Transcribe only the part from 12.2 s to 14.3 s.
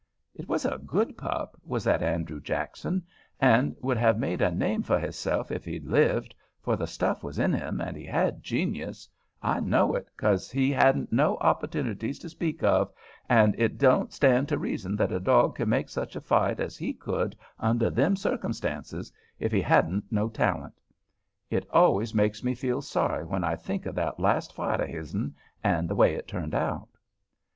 speak of, and it don't